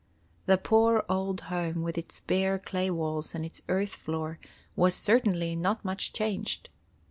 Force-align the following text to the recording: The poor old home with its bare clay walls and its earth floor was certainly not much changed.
The 0.47 0.57
poor 0.57 1.05
old 1.07 1.41
home 1.41 1.83
with 1.83 1.95
its 1.95 2.21
bare 2.21 2.57
clay 2.57 2.89
walls 2.89 3.35
and 3.35 3.45
its 3.45 3.61
earth 3.69 3.93
floor 3.93 4.39
was 4.75 4.95
certainly 4.95 5.55
not 5.55 5.85
much 5.85 6.11
changed. 6.11 6.69